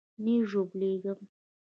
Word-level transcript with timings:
نه 0.23 0.33
ژوبلېږم. 0.49 1.19